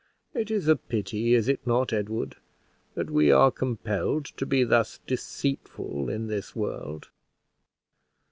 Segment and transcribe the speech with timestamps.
[0.33, 2.37] It is a pity, is it not, Edward,
[2.95, 7.09] that we are compelled to be thus deceitful in this world?